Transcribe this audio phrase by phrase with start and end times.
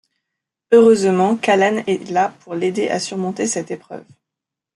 [0.71, 4.03] Heureusement qu’Alan est là pour l’aider à surmonter cette épreuve.